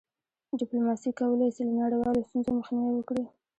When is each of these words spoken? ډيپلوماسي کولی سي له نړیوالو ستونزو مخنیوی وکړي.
ډيپلوماسي 0.59 1.09
کولی 1.19 1.49
سي 1.55 1.61
له 1.67 1.73
نړیوالو 1.83 2.27
ستونزو 2.27 2.57
مخنیوی 2.59 2.93
وکړي. 2.97 3.23